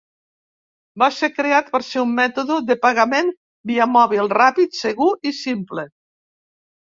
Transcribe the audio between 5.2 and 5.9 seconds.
i simple.